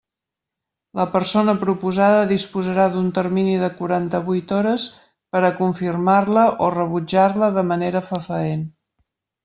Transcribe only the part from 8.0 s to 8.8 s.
fefaent.